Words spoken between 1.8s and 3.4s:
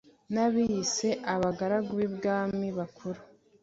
b'ibwami bakuru